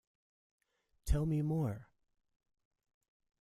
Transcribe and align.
Tell 1.05 1.27
me 1.27 1.43
more. 1.43 1.87